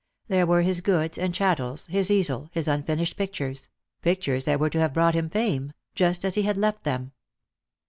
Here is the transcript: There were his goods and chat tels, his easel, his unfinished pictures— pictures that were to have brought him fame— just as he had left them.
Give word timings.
There 0.29 0.47
were 0.47 0.63
his 0.63 0.81
goods 0.81 1.19
and 1.19 1.31
chat 1.31 1.57
tels, 1.59 1.85
his 1.85 2.09
easel, 2.09 2.49
his 2.53 2.67
unfinished 2.67 3.15
pictures— 3.17 3.69
pictures 4.01 4.45
that 4.45 4.59
were 4.59 4.71
to 4.71 4.79
have 4.79 4.95
brought 4.95 5.13
him 5.13 5.29
fame— 5.29 5.73
just 5.93 6.25
as 6.25 6.33
he 6.33 6.41
had 6.41 6.57
left 6.57 6.83
them. 6.85 7.11